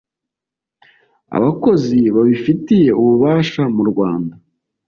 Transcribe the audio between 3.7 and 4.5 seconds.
mu Rwanda